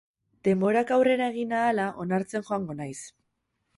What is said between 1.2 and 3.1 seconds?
egin ahala onartzen joango naiz.